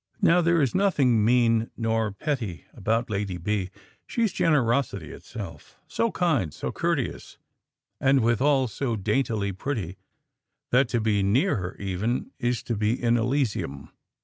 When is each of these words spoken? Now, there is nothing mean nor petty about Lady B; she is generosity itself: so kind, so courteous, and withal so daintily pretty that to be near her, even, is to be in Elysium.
Now, 0.19 0.41
there 0.41 0.63
is 0.63 0.73
nothing 0.73 1.23
mean 1.23 1.69
nor 1.77 2.11
petty 2.11 2.65
about 2.73 3.11
Lady 3.11 3.37
B; 3.37 3.69
she 4.07 4.23
is 4.23 4.33
generosity 4.33 5.11
itself: 5.11 5.79
so 5.87 6.09
kind, 6.09 6.51
so 6.51 6.71
courteous, 6.71 7.37
and 7.99 8.21
withal 8.21 8.67
so 8.67 8.95
daintily 8.95 9.51
pretty 9.51 9.97
that 10.71 10.89
to 10.89 10.99
be 10.99 11.21
near 11.21 11.57
her, 11.57 11.75
even, 11.77 12.31
is 12.39 12.63
to 12.63 12.75
be 12.75 12.99
in 12.99 13.15
Elysium. 13.15 13.91